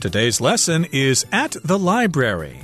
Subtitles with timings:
[0.00, 2.60] Today's lesson is at the library.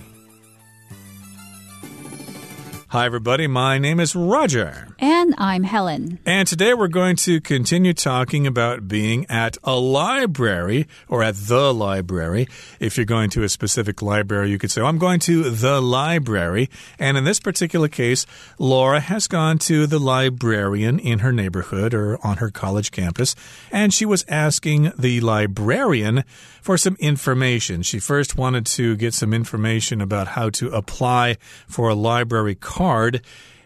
[2.94, 3.48] Hi, everybody.
[3.48, 4.86] My name is Roger.
[5.00, 6.20] And I'm Helen.
[6.24, 11.74] And today we're going to continue talking about being at a library or at the
[11.74, 12.46] library.
[12.78, 16.70] If you're going to a specific library, you could say, I'm going to the library.
[16.96, 18.26] And in this particular case,
[18.60, 23.34] Laura has gone to the librarian in her neighborhood or on her college campus.
[23.72, 26.22] And she was asking the librarian
[26.62, 27.82] for some information.
[27.82, 32.83] She first wanted to get some information about how to apply for a library card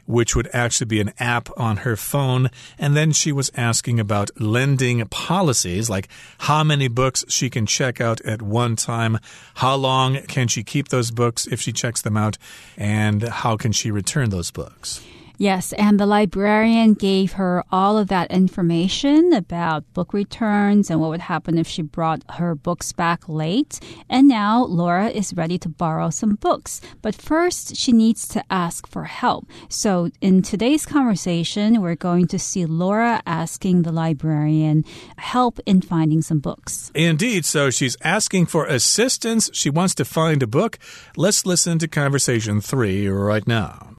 [0.08, 2.48] which would actually be an app on her phone.
[2.78, 8.00] And then she was asking about lending policies, like how many books she can check
[8.00, 9.18] out at one time,
[9.56, 12.38] how long can she keep those books if she checks them out,
[12.76, 15.04] and how can she return those books.
[15.40, 21.10] Yes, and the librarian gave her all of that information about book returns and what
[21.10, 23.78] would happen if she brought her books back late.
[24.10, 26.80] And now Laura is ready to borrow some books.
[27.02, 29.46] But first, she needs to ask for help.
[29.68, 34.84] So in today's conversation, we're going to see Laura asking the librarian
[35.18, 36.90] help in finding some books.
[36.96, 37.44] Indeed.
[37.44, 39.50] So she's asking for assistance.
[39.52, 40.80] She wants to find a book.
[41.16, 43.97] Let's listen to conversation three right now.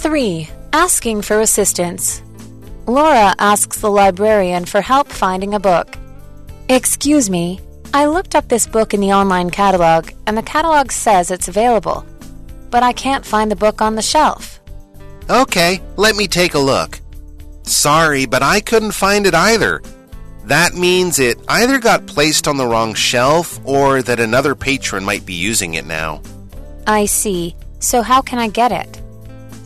[0.00, 0.48] 3.
[0.72, 2.22] Asking for assistance.
[2.86, 5.94] Laura asks the librarian for help finding a book.
[6.70, 7.60] Excuse me,
[7.92, 12.06] I looked up this book in the online catalog, and the catalog says it's available,
[12.70, 14.58] but I can't find the book on the shelf.
[15.28, 16.98] Okay, let me take a look.
[17.64, 19.82] Sorry, but I couldn't find it either.
[20.44, 25.26] That means it either got placed on the wrong shelf or that another patron might
[25.26, 26.22] be using it now.
[26.86, 27.54] I see.
[27.80, 29.00] So, how can I get it?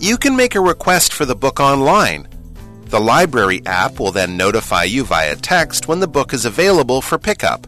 [0.03, 2.27] You can make a request for the book online.
[2.89, 7.17] The library app will then notify you via text when the book is available for
[7.17, 7.65] pickup.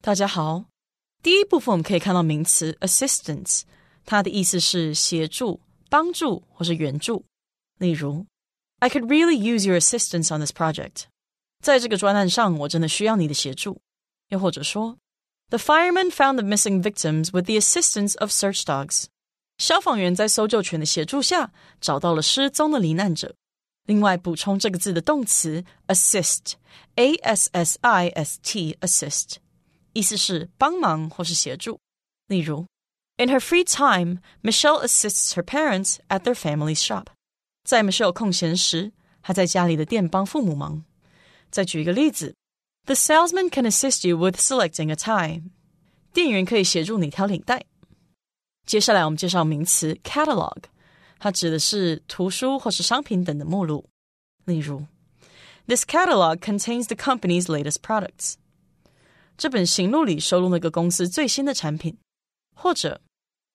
[0.00, 0.66] 大家好，
[1.22, 3.62] 第一部分我们可以看到名词 assistance，
[4.04, 7.24] 它的意思是协助、帮助或是援助。
[7.78, 8.26] 例如，
[8.80, 11.04] I could really use your assistance on this project。
[11.62, 13.80] 在这个专案上，我真的需要你的协助。
[14.28, 14.98] 又或者说
[15.50, 19.06] the firemen found the missing victims with the assistance of search dogs.
[19.58, 23.34] 消防员在搜救犬的协助下找到了失踪的罹难者。
[23.86, 29.36] 另外，补充这个字的动词 assist，a s s i s t，assist，
[29.92, 31.78] 意思是帮忙或是协助。
[32.26, 32.66] 例如，
[33.16, 37.08] In her free time, Michelle assists her parents at their family's shop.
[37.62, 38.92] 在 Michelle 空闲时，
[39.22, 40.84] 她在家里的店帮父母忙。
[41.50, 42.34] 再举一个例子
[42.85, 45.43] the salesman can assist you with selecting a tie.
[46.13, 47.65] 店员可以协助你挑领带。
[48.65, 50.63] 接下来我们介绍名词 catalog，
[51.19, 53.89] 它指的是图书或是商品等的目录。
[54.45, 54.85] 例如
[55.67, 58.35] ，This catalog contains the company's latest products。
[59.37, 61.97] 这本型录里收录了个公司最新的产品。
[62.55, 62.99] 或者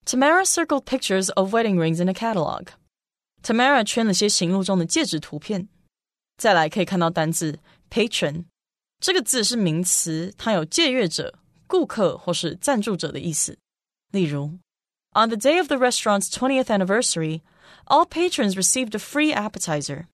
[0.06, 2.68] ，Tamara circled pictures of wedding rings in a catalog。
[3.42, 5.68] Tamara 圈了些型录中的戒指图片。
[6.38, 7.58] 再来可以看到单字
[7.90, 8.44] patron。
[9.03, 13.57] 这个字是名词，它有借阅者、顾客或是赞助者的意思。
[14.11, 14.59] 例如，
[15.13, 17.41] On the day of the restaurant's twentieth anniversary,
[17.85, 20.05] all patrons received a free appetizer。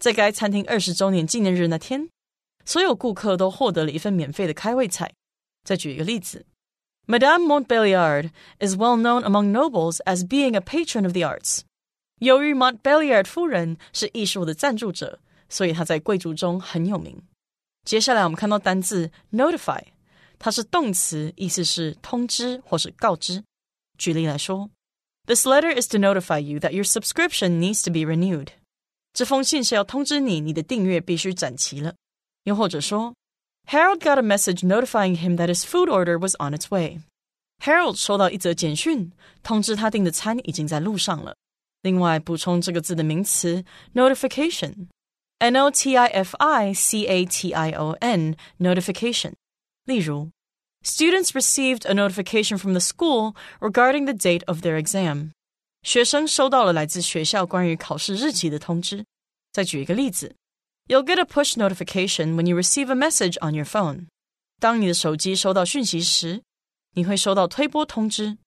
[0.00, 2.10] 在该餐厅二十周年纪念日那天，
[2.64, 5.12] 所有顾客都获得了一份免费的开胃菜。
[5.64, 6.44] 再举一个例子，
[7.06, 8.30] Madame Montbelliard
[8.60, 11.60] is well known among nobles as being a patron of the arts。
[12.20, 15.18] 由于 Montbelliard 夫人是艺术的赞助者，
[15.48, 17.22] 所以她在贵族中很有名。
[17.84, 19.82] 接下来我们看到单字 notify，
[20.38, 23.44] 它是动词，意思是通知或是告知。
[23.96, 24.70] 举例来说，
[25.26, 28.48] This letter is to notify you that your subscription needs to be renewed。
[29.12, 31.94] 这封信是要通知你，你的订阅必须展齐了。
[32.44, 33.14] 又或者说，
[33.68, 39.10] Harold got a message notifying him that his food order was on its way。Harold 收到一则简讯，
[39.42, 41.34] 通知他订的餐已经在路上了。
[41.82, 44.88] 另外，补充这个字的名词 notification。
[45.40, 49.34] N O T I F I C A T I O N notification.
[49.84, 50.30] 例如,
[50.82, 55.32] students received a notification from the school regarding the date of their exam.
[55.82, 59.04] 学生收到了来自学校关于考试日期的通知。
[59.52, 60.34] 再举一个例子，
[60.88, 64.06] You'll get a push notification when you receive a message on your phone.
[64.58, 66.42] 当你的手机收到讯息时，
[66.94, 68.38] 你会收到推播通知。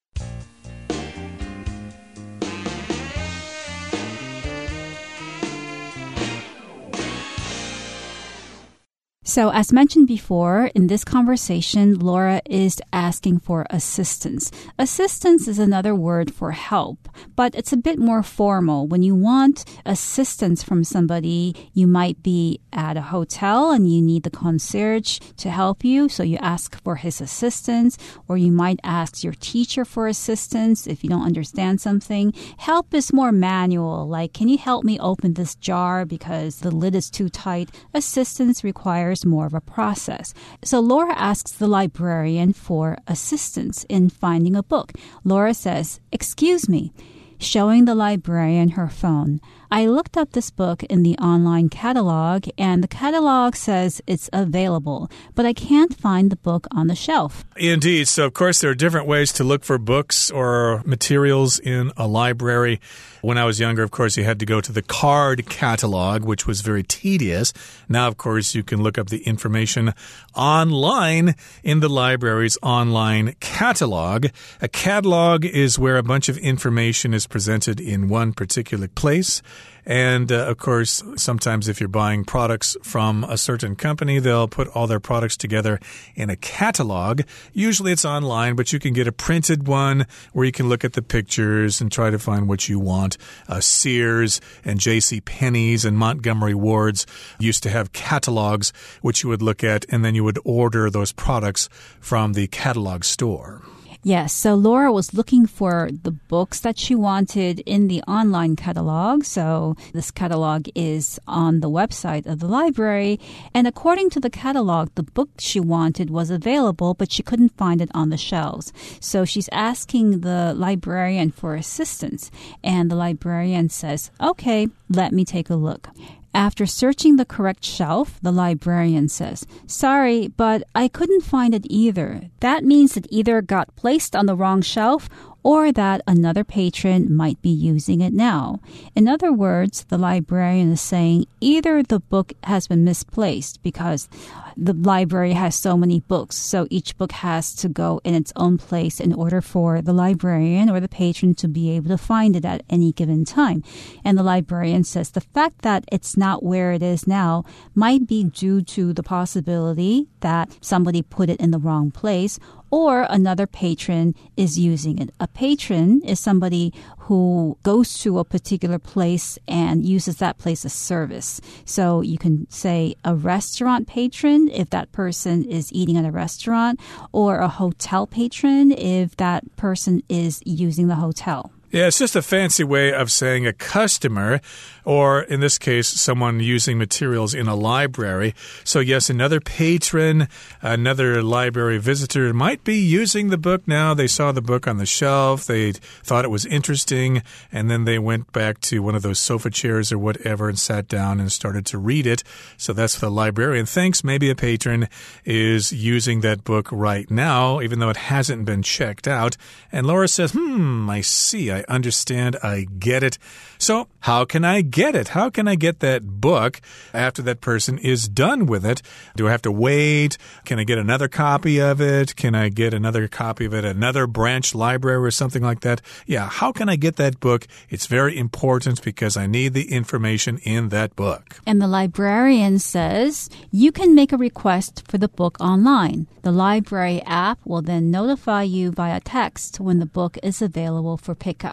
[9.26, 14.52] So, as mentioned before, in this conversation, Laura is asking for assistance.
[14.78, 18.86] Assistance is another word for help, but it's a bit more formal.
[18.86, 24.24] When you want assistance from somebody, you might be at a hotel and you need
[24.24, 27.96] the concierge to help you, so you ask for his assistance,
[28.28, 32.34] or you might ask your teacher for assistance if you don't understand something.
[32.58, 36.94] Help is more manual, like, can you help me open this jar because the lid
[36.94, 37.70] is too tight?
[37.94, 40.34] Assistance requires requires more of a process.
[40.64, 44.92] So Laura asks the librarian for assistance in finding a book.
[45.24, 46.92] Laura says, Excuse me
[47.38, 49.40] showing the librarian her phone.
[49.74, 55.10] I looked up this book in the online catalog, and the catalog says it's available,
[55.34, 57.44] but I can't find the book on the shelf.
[57.56, 58.06] Indeed.
[58.06, 62.06] So, of course, there are different ways to look for books or materials in a
[62.06, 62.80] library.
[63.20, 66.46] When I was younger, of course, you had to go to the card catalog, which
[66.46, 67.52] was very tedious.
[67.88, 69.92] Now, of course, you can look up the information
[70.36, 71.34] online
[71.64, 74.26] in the library's online catalog.
[74.60, 79.42] A catalog is where a bunch of information is presented in one particular place.
[79.86, 84.68] And uh, of course, sometimes if you're buying products from a certain company, they'll put
[84.68, 85.78] all their products together
[86.14, 87.22] in a catalog.
[87.52, 90.94] Usually it's online, but you can get a printed one where you can look at
[90.94, 93.18] the pictures and try to find what you want.
[93.46, 95.20] Uh, Sears and J.C.
[95.20, 97.06] Penney's and Montgomery Ward's
[97.38, 98.72] used to have catalogs
[99.02, 101.68] which you would look at and then you would order those products
[102.00, 103.62] from the catalog store.
[104.06, 109.24] Yes, so Laura was looking for the books that she wanted in the online catalog.
[109.24, 113.18] So this catalog is on the website of the library.
[113.54, 117.80] And according to the catalog, the book she wanted was available, but she couldn't find
[117.80, 118.74] it on the shelves.
[119.00, 122.30] So she's asking the librarian for assistance.
[122.62, 125.88] And the librarian says, okay, let me take a look.
[126.34, 132.22] After searching the correct shelf, the librarian says, Sorry, but I couldn't find it either.
[132.40, 135.08] That means it either got placed on the wrong shelf
[135.44, 138.58] or that another patron might be using it now.
[138.96, 144.08] In other words, the librarian is saying either the book has been misplaced because
[144.56, 148.58] the library has so many books, so each book has to go in its own
[148.58, 152.44] place in order for the librarian or the patron to be able to find it
[152.44, 153.62] at any given time.
[154.04, 158.24] And the librarian says the fact that it's not where it is now might be
[158.24, 162.38] due to the possibility that somebody put it in the wrong place
[162.70, 165.10] or another patron is using it.
[165.20, 166.72] A patron is somebody
[167.04, 171.40] who goes to a particular place and uses that place as service.
[171.64, 176.80] So you can say a restaurant patron if that person is eating at a restaurant,
[177.12, 181.52] or a hotel patron if that person is using the hotel.
[181.74, 184.40] Yeah, it's just a fancy way of saying a customer,
[184.84, 188.32] or in this case, someone using materials in a library.
[188.62, 190.28] So, yes, another patron,
[190.62, 193.92] another library visitor might be using the book now.
[193.92, 197.98] They saw the book on the shelf, they thought it was interesting, and then they
[197.98, 201.66] went back to one of those sofa chairs or whatever and sat down and started
[201.66, 202.22] to read it.
[202.56, 204.88] So, that's the librarian thinks maybe a patron
[205.24, 209.36] is using that book right now, even though it hasn't been checked out.
[209.72, 211.50] And Laura says, Hmm, I see.
[211.50, 212.36] I understand.
[212.42, 213.18] I get it.
[213.58, 215.08] So, how can I get it?
[215.08, 216.60] How can I get that book
[216.92, 218.82] after that person is done with it?
[219.16, 220.18] Do I have to wait?
[220.44, 222.16] Can I get another copy of it?
[222.16, 225.80] Can I get another copy of it another branch library or something like that?
[226.06, 227.46] Yeah, how can I get that book?
[227.68, 231.40] It's very important because I need the information in that book.
[231.46, 236.06] And the librarian says you can make a request for the book online.
[236.22, 241.14] The library app will then notify you via text when the book is available for
[241.14, 241.43] pickup.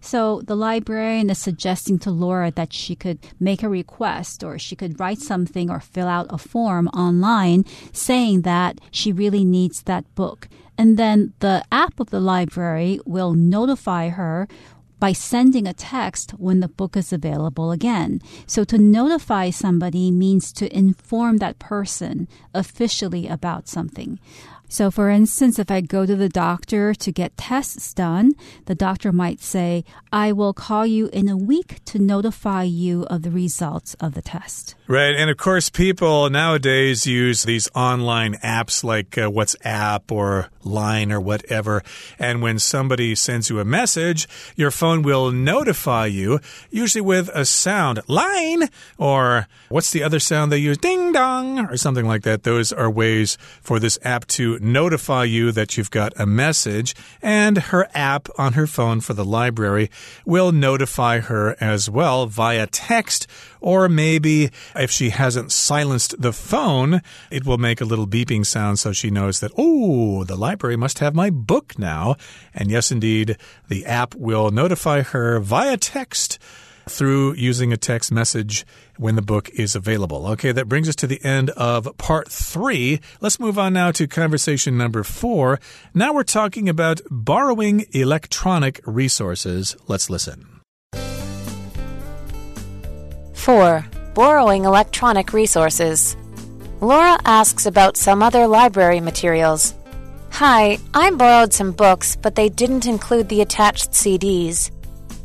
[0.00, 4.76] So the librarian is suggesting to Laura that she could make a request or she
[4.76, 10.04] could write something or fill out a form online saying that she really needs that
[10.14, 10.48] book.
[10.76, 14.46] And then the app of the library will notify her
[15.00, 18.20] by sending a text when the book is available again.
[18.46, 24.18] So to notify somebody means to inform that person officially about something.
[24.68, 28.32] So, for instance, if I go to the doctor to get tests done,
[28.66, 33.22] the doctor might say, I will call you in a week to notify you of
[33.22, 34.74] the results of the test.
[34.86, 35.14] Right.
[35.14, 41.20] And of course, people nowadays use these online apps like uh, WhatsApp or LINE or
[41.20, 41.82] whatever.
[42.18, 47.44] And when somebody sends you a message, your phone will notify you, usually with a
[47.44, 50.78] sound, line, or what's the other sound they use?
[50.78, 52.42] Ding dong, or something like that.
[52.42, 56.94] Those are ways for this app to notify you that you've got a message.
[57.22, 59.90] And her app on her phone for the library
[60.24, 63.26] will notify her as well via text
[63.60, 68.78] or maybe if she hasn't silenced the phone, it will make a little beeping sound
[68.78, 72.16] so she knows that, oh, the library must have my book now.
[72.54, 73.36] And yes, indeed,
[73.68, 76.38] the app will notify her via text
[76.88, 80.26] through using a text message when the book is available.
[80.28, 83.00] Okay, that brings us to the end of part three.
[83.20, 85.60] Let's move on now to conversation number four.
[85.94, 89.76] Now we're talking about borrowing electronic resources.
[89.86, 90.58] Let's listen.
[93.48, 93.86] 4.
[94.14, 96.16] Borrowing electronic resources.
[96.80, 99.74] Laura asks about some other library materials.
[100.30, 104.70] Hi, I borrowed some books, but they didn't include the attached CDs.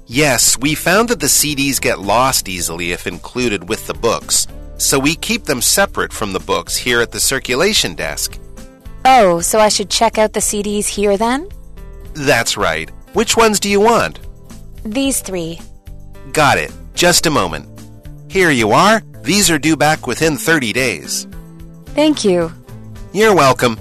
[0.08, 5.00] Yes, we found that the CDs get lost easily if included with the books, so
[5.00, 8.40] we keep them separate from the books here at the circulation desk.
[9.06, 11.50] Oh, so I should check out the CDs here then?
[12.14, 12.90] That's right.
[13.14, 14.20] Which ones do you want?
[14.84, 15.60] These three.
[16.32, 16.72] Got it.
[16.96, 17.68] Just a moment.
[18.30, 19.02] Here you are.
[19.22, 21.28] These are due back within 30 days.
[21.88, 22.52] Thank you.
[23.14, 23.78] You're welcome.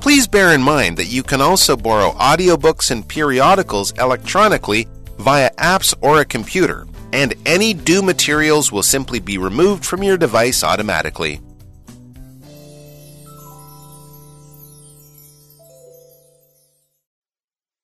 [0.00, 4.86] Please bear in mind that you can also borrow audiobooks and periodicals electronically
[5.18, 10.18] via apps or a computer, and any due materials will simply be removed from your
[10.18, 11.40] device automatically.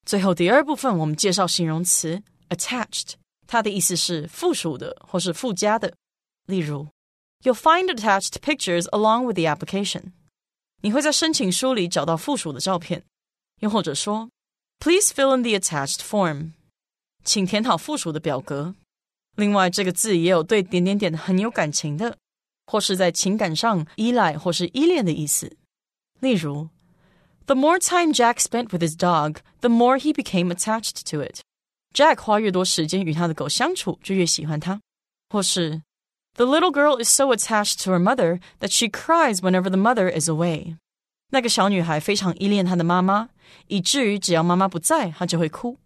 [0.04, 3.12] 最后第二部分，我们介绍形容词 attached。
[3.46, 5.94] 它的意思是附属的或是附加的。
[6.46, 6.88] 例如，
[7.42, 10.12] You'll find attached pictures along with the application。
[10.85, 13.03] 你会在申请书里找到附属的照片。
[13.61, 14.29] 又或者说
[14.77, 16.51] ，Please fill in the attached form。
[17.23, 18.75] 请填好附属的表格。
[19.35, 22.19] 另外，这个字也有对点点点很有感情的，
[22.67, 25.57] 或是在情感上依赖或是依恋的意思。
[26.19, 26.69] 例如
[27.47, 31.39] ，The more time Jack spent with his dog, the more he became attached to it。
[31.95, 34.79] Jack 花越多时间与他的狗相处，就越喜欢它。
[35.31, 35.81] 或是
[36.34, 40.08] The little girl is so attached to her mother that she cries whenever the mother
[40.08, 40.76] is away。
[41.30, 43.28] 那个小女孩非常依恋她的妈妈，
[43.68, 45.78] 以至于只要妈妈不在，她就会哭。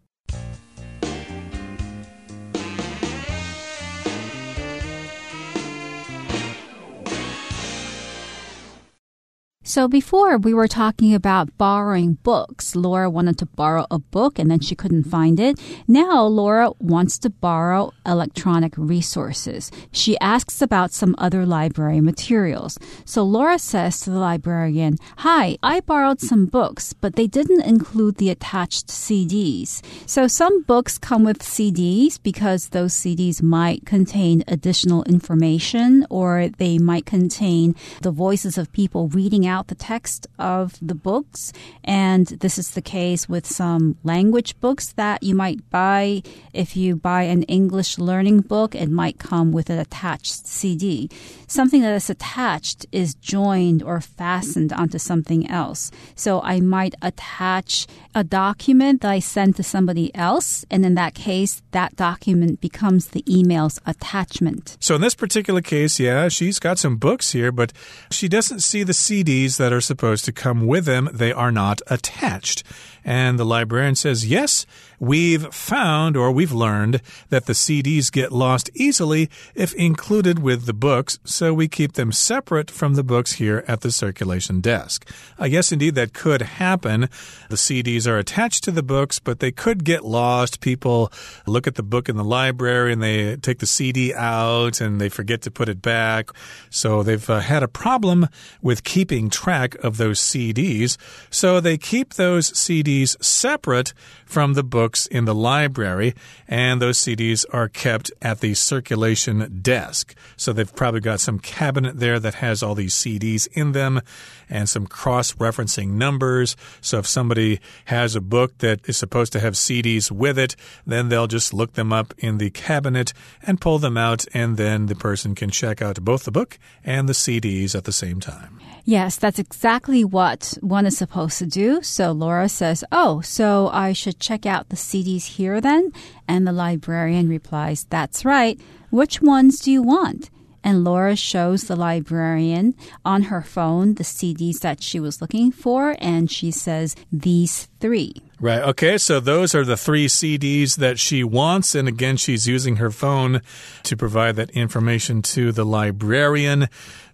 [9.69, 12.75] So before we were talking about borrowing books.
[12.75, 15.59] Laura wanted to borrow a book and then she couldn't find it.
[15.87, 19.69] Now Laura wants to borrow electronic resources.
[19.91, 22.79] She asks about some other library materials.
[23.05, 28.15] So Laura says to the librarian, Hi, I borrowed some books, but they didn't include
[28.15, 29.83] the attached CDs.
[30.07, 36.79] So some books come with CDs because those CDs might contain additional information or they
[36.79, 41.51] might contain the voices of people reading out out the text of the books.
[41.83, 46.23] And this is the case with some language books that you might buy.
[46.53, 51.09] If you buy an English learning book, it might come with an attached CD.
[51.47, 55.91] Something that is attached is joined or fastened onto something else.
[56.15, 57.85] So I might attach
[58.15, 60.65] a document that I send to somebody else.
[60.71, 64.77] And in that case, that document becomes the email's attachment.
[64.79, 67.73] So in this particular case, yeah, she's got some books here, but
[68.09, 71.81] she doesn't see the CDs that are supposed to come with them, they are not
[71.87, 72.63] attached.
[73.03, 74.65] And the librarian says, yes,
[74.99, 80.73] we've found or we've learned that the CDs get lost easily if included with the
[80.73, 85.09] books, so we keep them separate from the books here at the circulation desk.
[85.37, 87.09] I guess indeed that could happen.
[87.49, 90.59] The CDs are attached to the books, but they could get lost.
[90.59, 91.11] People
[91.45, 95.09] look at the book in the library and they take the CD out and they
[95.09, 96.29] forget to put it back.
[96.69, 98.27] So they've uh, had a problem
[98.61, 100.97] with keeping track of those CDs.
[101.29, 103.93] So they keep those CDs separate
[104.29, 106.13] from the books in the library,
[106.47, 110.13] and those CDs are kept at the circulation desk.
[110.37, 114.01] So they've probably got some cabinet there that has all these CDs in them
[114.47, 116.55] and some cross referencing numbers.
[116.79, 120.55] So if somebody has a book that is supposed to have CDs with it,
[120.85, 124.85] then they'll just look them up in the cabinet and pull them out, and then
[124.85, 128.59] the person can check out both the book and the CDs at the same time.
[128.85, 131.81] Yes, that's exactly what one is supposed to do.
[131.83, 135.91] So Laura says, Oh, so I should check out the CDs here then?
[136.27, 138.59] And the librarian replies, That's right.
[138.89, 140.29] Which ones do you want?
[140.63, 145.95] And Laura shows the librarian on her phone the CDs that she was looking for,
[145.99, 148.13] and she says, These three.
[148.41, 148.61] Right.
[148.61, 148.97] Okay.
[148.97, 151.75] So those are the three CDs that she wants.
[151.75, 153.41] And again, she's using her phone
[153.83, 156.69] to provide that information to the librarian.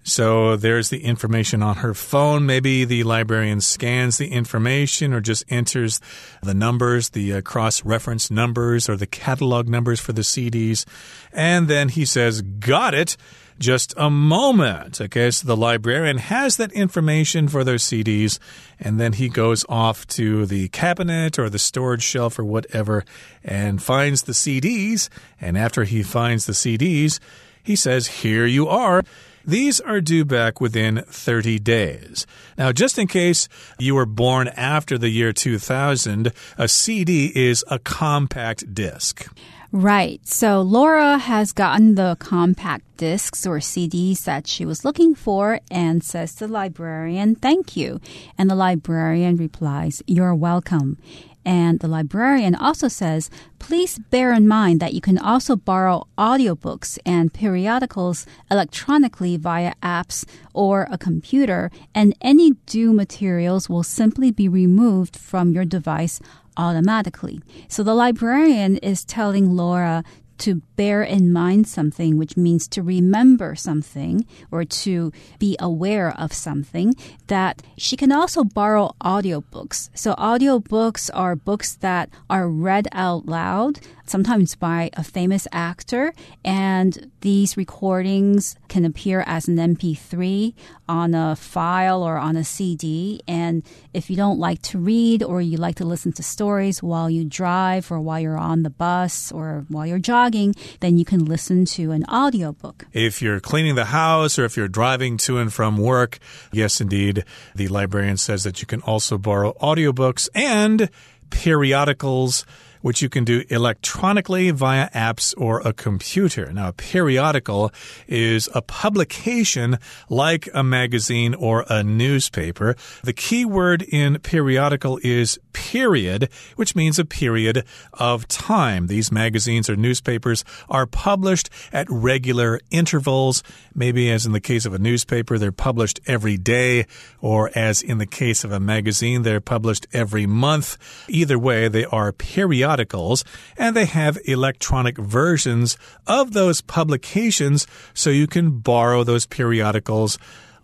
[0.08, 2.46] So there's the information on her phone.
[2.46, 6.00] Maybe the librarian scans the information or just enters
[6.44, 10.86] the numbers, the uh, cross reference numbers or the catalog numbers for the CDs.
[11.34, 13.18] And then he says, Got it
[13.58, 15.02] just a moment.
[15.02, 18.38] Okay, so the librarian has that information for those CDs,
[18.80, 23.04] and then he goes off to the cabinet or the storage shelf or whatever
[23.44, 25.10] and finds the CDs.
[25.42, 27.20] And after he finds the CDs,
[27.64, 29.04] he says, Here you are.
[29.48, 32.26] These are due back within 30 days.
[32.58, 33.48] Now, just in case
[33.78, 39.28] you were born after the year 2000, a CD is a compact disc.
[39.72, 40.26] Right.
[40.26, 46.04] So Laura has gotten the compact discs or CDs that she was looking for and
[46.04, 48.00] says to the librarian, Thank you.
[48.38, 50.98] And the librarian replies, You're welcome.
[51.46, 56.98] And the librarian also says, please bear in mind that you can also borrow audiobooks
[57.06, 64.50] and periodicals electronically via apps or a computer, and any due materials will simply be
[64.50, 66.20] removed from your device
[66.58, 67.42] automatically.
[67.68, 70.04] So the librarian is telling Laura
[70.40, 76.34] to bear in mind something, which means to remember something or to be aware of
[76.34, 76.94] something,
[77.28, 79.90] that she can also borrow audiobooks.
[79.94, 86.14] So audiobooks are books that are read out loud, sometimes by a famous actor,
[86.44, 90.54] and these recordings can appear as an MP3
[90.88, 93.22] on a file or on a CD.
[93.28, 93.64] And
[93.94, 97.26] if you don't like to read or you like to listen to stories while you
[97.26, 101.66] drive or while you're on the bus or while you're jogging, then you can listen
[101.66, 102.86] to an audiobook.
[102.94, 106.20] If you're cleaning the house or if you're driving to and from work,
[106.52, 107.24] yes, indeed,
[107.56, 110.90] the librarian says that you can also borrow audiobooks and
[111.30, 112.46] periodicals
[112.86, 116.54] which you can do electronically via apps or a computer.
[116.54, 117.72] Now, a periodical
[118.08, 122.76] is a publication like a magazine or a newspaper.
[123.04, 128.86] The key word in periodical is period, which means a period of time.
[128.86, 133.42] These magazines or newspapers are published at regular intervals.
[133.74, 136.86] Maybe, as in the case of a newspaper, they're published every day,
[137.20, 140.78] or as in the case of a magazine, they're published every month.
[141.10, 143.24] Either way, they are periodic periodicals,
[143.58, 145.78] and they have electronic versions
[146.08, 150.18] of those publications so you can borrow those periodicals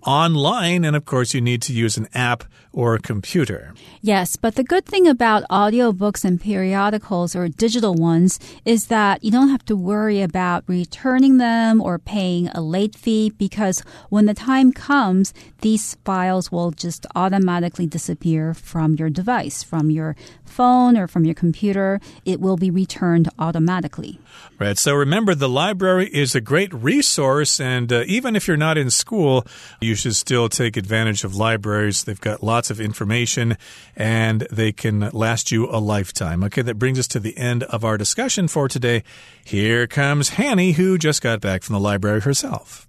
[0.06, 0.84] online.
[0.84, 3.74] And of course, you need to use an app or a computer.
[4.02, 9.32] Yes, but the good thing about audiobooks and periodicals or digital ones is that you
[9.32, 14.34] don't have to worry about returning them or paying a late fee because when the
[14.34, 21.08] time comes, these files will just automatically disappear from your device, from your phone or
[21.08, 22.00] from your computer.
[22.26, 24.20] It will be returned automatically.
[24.60, 24.78] Right.
[24.78, 28.90] So remember, the library is a great resource, and uh, even if you're not in
[28.90, 29.46] school,
[29.80, 32.04] you should still take advantage of libraries.
[32.04, 33.58] They've got lots of information
[33.96, 36.44] and they can last you a lifetime.
[36.44, 39.04] Okay, that brings us to the end of our discussion for today.
[39.44, 42.88] Here comes Hanny, who just got back from the library herself.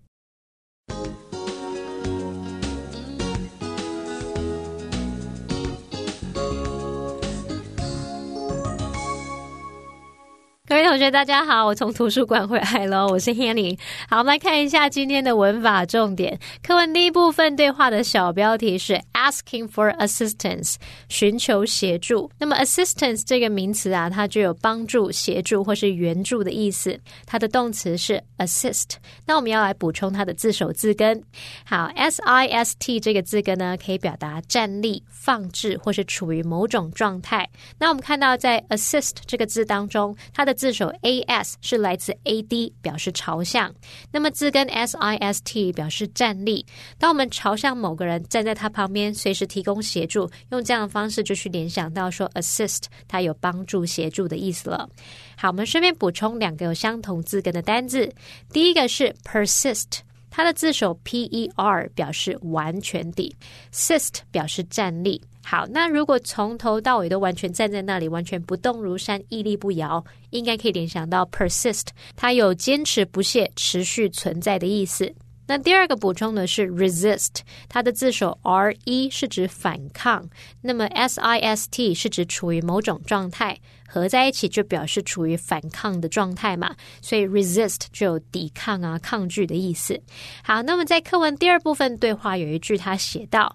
[10.72, 13.78] 各位同学，大家好，我从图书馆回来了，我是 Hanny。
[14.08, 16.40] 好，我们来看一下今天的文法重点。
[16.66, 20.76] 课文第一部分对话的小标题是 asking for assistance，
[21.10, 22.30] 寻求协助。
[22.38, 26.98] 那么 assistance 这个名词啊，它就有帮助、协助或是援助的意思。
[27.26, 28.92] 它的动词是 assist。
[29.26, 31.22] 那我们要来补充它的字首字根。
[31.66, 37.46] 好，s i s t 这个字根呢，可以表达站立、放置或是处于某种状态。
[37.78, 43.74] 那我们看到在 assist 这个字当中，它的字首 a s 是来自 a d，表示朝向。
[44.12, 46.64] 那么字根 s i s t 表示站立。
[46.98, 54.88] 当我们朝向某个人，站在他旁边，随时提供协助，用这样的方式就去联想到说 assist，它有帮助、协助的意思了。
[55.36, 58.08] 好，我们顺便补充两个有相同字根的单字。
[58.52, 59.98] 第一个是 persist，
[60.30, 63.34] 它的字首 p e r 表示完全地
[63.72, 65.20] ，sist 表示站立。
[65.44, 75.12] 好，那如果从头到尾都完全站在那里，完全不动如山，屹立不摇，应该可以联想到 persist，它有坚持不懈、持续存在的意思。
[75.48, 80.26] 那第二个补充的是 resist，它的字首 r e 是指反抗，
[80.60, 83.58] 那么 s i s t 是指处于某种状态。
[83.86, 90.00] 合在一起就表示处于反抗的状态嘛，所以 resist 就有抵抗啊、抗拒的意思。
[90.42, 93.54] 好，那么在课文第二部分对话有一句，他写道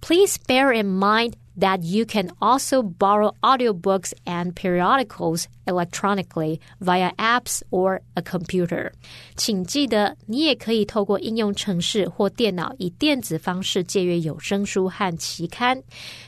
[0.00, 7.62] ：“Please bear in mind。” that you can also borrow audiobooks and periodicals electronically via apps
[7.70, 8.92] or a computer.
[9.36, 15.82] 请记得，你也可以透过应用程式或电脑以电子方式借阅有声书和期刊。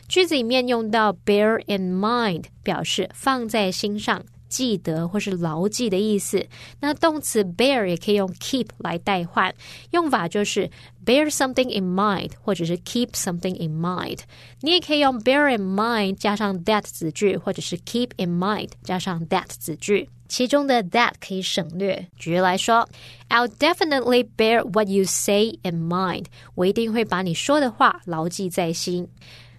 [0.09, 4.25] 句子里面用到 bear in mind，表示放在心上。
[4.54, 6.46] 记得或是牢记的意思。
[6.80, 9.54] 那动词 bear 也可以用 keep 来代换，
[9.90, 10.70] 用法就是
[11.04, 14.20] bear something in mind，或者是 keep something in mind。
[14.62, 20.10] 你也可以用 bear in mind 加上 that 子句，或者是 keep in mind 加上 that 子句。
[20.28, 22.08] 其中的 that 可以省略。
[22.16, 22.88] 举例来说
[23.30, 26.26] ，I'll definitely bear what you say in mind。
[26.56, 29.08] 我一定会把你说的话牢记在心。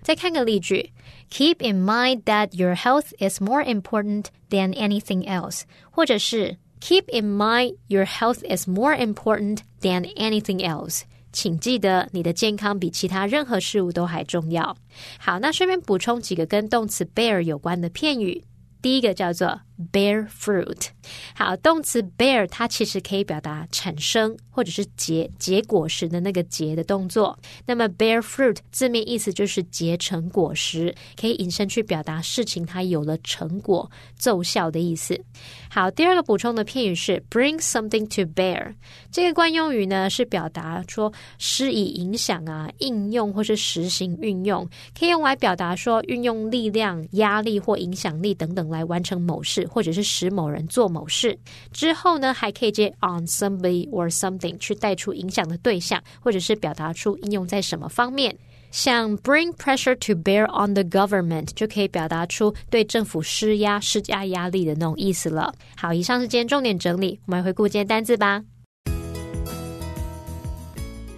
[0.02, 0.90] 再看个例句
[1.33, 7.75] ，Keep in mind that your health is more important than anything else，或者是 Keep in mind
[7.87, 11.01] your health is more important than anything else。
[11.31, 14.75] 请记得，你的健康比其他任何事物都还重要。
[15.19, 18.43] 好，那顺便补充几个跟动词 bear 有关的片语。
[18.81, 19.59] 第一个叫做
[19.92, 20.86] bear fruit，
[21.34, 27.36] 好，动词 bear 它其实可以表达产生或者是结结果时的那个结的动作。
[27.66, 35.20] 那么 bear fruit 字面意思就是结成果实，可以引申去表达事情它有了成果、奏效的意思。
[35.68, 38.74] 好，第二个补充的片语是 bring something to bear，
[39.10, 49.63] 这个惯用语呢是表达说施以影响啊、应用或是实行运用，可以用来表达说运用力量、压力或影响力等等来完成某事。
[49.65, 51.37] 或者是使某人做某事
[51.71, 58.35] 之后呢，还可以接 on somebody or something 去带出影响的对象，或者是表达出应用在什么方面。
[58.71, 65.51] 像 bring pressure to bear on the government 就可以表达出对政府施压、施加压力的那种意思了。
[65.75, 68.43] 好，以上是今天重点整理，我们来回顾今天单字吧。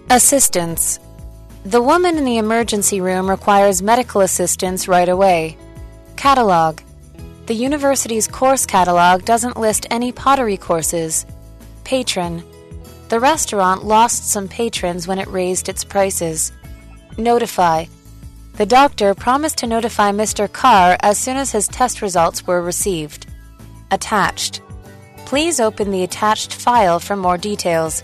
[0.08, 0.96] Assistance.
[1.64, 5.54] The woman in the emergency room requires medical assistance right away.
[6.16, 6.78] Catalog.
[7.47, 11.25] The university's course catalog doesn't list any pottery courses.
[11.85, 12.43] Patron.
[13.07, 16.51] The restaurant lost some patrons when it raised its prices.
[17.17, 17.85] Notify.
[18.55, 20.51] The doctor promised to notify Mr.
[20.51, 23.27] Carr as soon as his test results were received.
[23.91, 24.61] Attached.
[25.25, 28.03] Please open the attached file for more details.